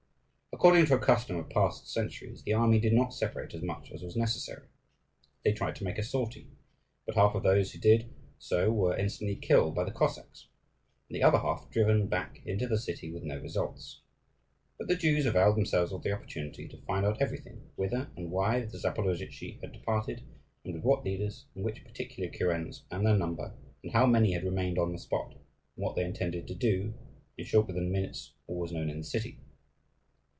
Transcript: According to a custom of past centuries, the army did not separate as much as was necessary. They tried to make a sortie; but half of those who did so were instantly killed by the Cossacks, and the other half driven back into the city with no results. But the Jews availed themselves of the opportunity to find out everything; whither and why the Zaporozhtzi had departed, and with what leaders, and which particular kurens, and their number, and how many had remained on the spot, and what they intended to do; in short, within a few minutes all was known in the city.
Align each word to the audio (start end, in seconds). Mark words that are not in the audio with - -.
According 0.53 0.85
to 0.87 0.95
a 0.95 0.99
custom 0.99 1.37
of 1.37 1.49
past 1.49 1.89
centuries, 1.91 2.43
the 2.43 2.53
army 2.53 2.77
did 2.77 2.93
not 2.93 3.13
separate 3.13 3.53
as 3.55 3.63
much 3.63 3.89
as 3.91 4.03
was 4.03 4.17
necessary. 4.17 4.67
They 5.45 5.53
tried 5.53 5.77
to 5.77 5.83
make 5.85 5.97
a 5.97 6.03
sortie; 6.03 6.51
but 7.05 7.15
half 7.15 7.33
of 7.33 7.41
those 7.41 7.71
who 7.71 7.79
did 7.79 8.13
so 8.37 8.69
were 8.69 8.95
instantly 8.95 9.37
killed 9.37 9.73
by 9.73 9.85
the 9.85 9.93
Cossacks, 9.93 10.49
and 11.09 11.15
the 11.15 11.23
other 11.23 11.39
half 11.39 11.69
driven 11.71 12.05
back 12.07 12.41
into 12.45 12.67
the 12.67 12.77
city 12.77 13.09
with 13.11 13.23
no 13.23 13.39
results. 13.39 14.01
But 14.77 14.87
the 14.89 14.97
Jews 14.97 15.25
availed 15.25 15.55
themselves 15.55 15.93
of 15.93 16.03
the 16.03 16.11
opportunity 16.11 16.67
to 16.67 16.81
find 16.83 17.05
out 17.05 17.21
everything; 17.21 17.71
whither 17.77 18.09
and 18.17 18.29
why 18.29 18.65
the 18.65 18.77
Zaporozhtzi 18.77 19.61
had 19.61 19.71
departed, 19.71 20.21
and 20.65 20.73
with 20.75 20.83
what 20.83 21.05
leaders, 21.05 21.45
and 21.55 21.63
which 21.63 21.85
particular 21.85 22.29
kurens, 22.29 22.81
and 22.91 23.05
their 23.07 23.17
number, 23.17 23.55
and 23.83 23.93
how 23.93 24.05
many 24.05 24.33
had 24.33 24.43
remained 24.43 24.77
on 24.77 24.91
the 24.91 24.99
spot, 24.99 25.31
and 25.31 25.41
what 25.75 25.95
they 25.95 26.03
intended 26.03 26.45
to 26.49 26.55
do; 26.55 26.93
in 27.37 27.45
short, 27.45 27.65
within 27.67 27.83
a 27.83 27.85
few 27.85 27.93
minutes 27.93 28.33
all 28.47 28.59
was 28.59 28.73
known 28.73 28.89
in 28.89 28.97
the 28.99 29.03
city. 29.05 29.39